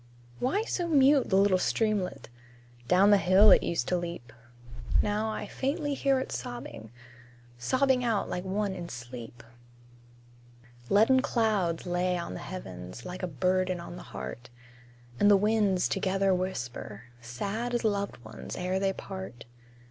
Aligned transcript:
Why 0.39 0.63
so 0.63 0.87
mute 0.87 1.29
the 1.29 1.35
little 1.37 1.59
streamlet? 1.59 2.27
Down 2.87 3.11
the 3.11 3.19
hill 3.19 3.51
it 3.51 3.61
used 3.61 3.87
to 3.89 3.97
leap; 3.97 4.33
Now 5.03 5.29
I 5.29 5.45
faintly 5.45 5.93
hear 5.93 6.19
it 6.19 6.31
sobbing 6.31 6.89
Sobbing 7.59 8.03
out 8.03 8.27
like 8.27 8.43
one 8.43 8.73
in 8.73 8.89
sleep. 8.89 9.43
Leaden 10.89 11.21
clouds 11.21 11.85
lay 11.85 12.17
on 12.17 12.33
the 12.33 12.39
heavens, 12.39 13.05
Like 13.05 13.21
a 13.21 13.27
burden 13.27 13.79
on 13.79 13.95
the 13.95 14.01
heart; 14.09 14.49
And 15.19 15.29
the 15.29 15.37
winds 15.37 15.87
together 15.87 16.33
whisper, 16.33 17.03
Sad 17.21 17.75
as 17.75 17.83
loved 17.83 18.17
ones 18.25 18.55
ere 18.55 18.79
they 18.79 18.93
part. 18.93 19.45